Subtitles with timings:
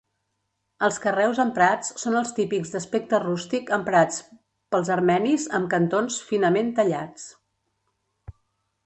[0.85, 4.23] Els carreus emprats són els típics d'aspecte rústic emprats
[4.77, 7.29] pels armenis amb cantons finament tallats.